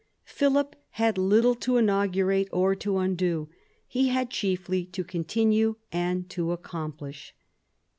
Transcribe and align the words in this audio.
Philip 0.25 0.75
had 0.93 1.19
little 1.19 1.53
to 1.53 1.77
inaugurate 1.77 2.49
or 2.51 2.73
to 2.73 2.97
undo: 2.97 3.49
he 3.87 4.07
had 4.07 4.31
chiefly 4.31 4.83
to 4.85 5.03
continue 5.03 5.75
and 5.91 6.27
to 6.31 6.51
accomplish. 6.51 7.35